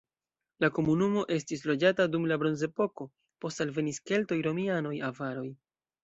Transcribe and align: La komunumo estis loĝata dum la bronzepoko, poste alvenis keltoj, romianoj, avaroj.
La 0.63 0.67
komunumo 0.75 1.23
estis 1.33 1.59
loĝata 1.71 2.07
dum 2.15 2.25
la 2.31 2.37
bronzepoko, 2.43 3.07
poste 3.45 3.65
alvenis 3.67 3.99
keltoj, 4.13 4.39
romianoj, 4.47 4.95
avaroj. 5.09 5.45